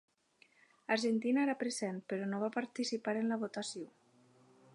Argentina 0.95 1.43
era 1.43 1.57
present 1.65 2.01
però 2.15 2.31
no 2.33 2.41
va 2.45 2.51
participar 2.59 3.17
en 3.23 3.33
la 3.35 3.43
votació. 3.45 3.93